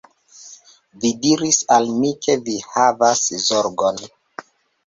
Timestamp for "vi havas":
2.49-3.23